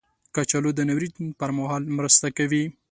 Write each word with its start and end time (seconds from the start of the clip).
کچالو 0.35 0.69
د 0.75 0.79
ناورین 0.89 1.27
پر 1.39 1.49
مهال 1.57 1.83
مرسته 1.97 2.27
کوي 2.37 2.63